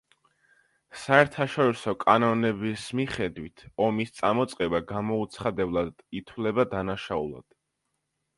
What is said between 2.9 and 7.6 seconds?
მიხედვით ომის წამოწყება გამოუცხადებლად, ითვლება დანაშაულად.